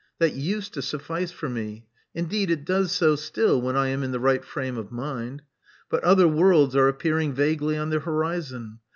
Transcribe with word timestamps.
That 0.17 0.33
used 0.33 0.73
to 0.73 0.81
suffice 0.81 1.29
for 1.31 1.47
me: 1.47 1.85
indeed, 2.15 2.49
it 2.49 2.65
does 2.65 2.91
so 2.91 3.15
still 3.15 3.61
when 3.61 3.75
I 3.77 3.89
am 3.89 4.01
in 4.01 4.11
the 4.11 4.19
right 4.19 4.43
frame 4.43 4.75
of 4.75 4.91
mind. 4.91 5.43
But 5.91 6.03
other 6.03 6.27
worlds 6.27 6.75
are 6.75 6.87
appearing 6.87 7.33
vaguely 7.33 7.77
on 7.77 7.91
the 7.91 7.99
horizon. 7.99 8.79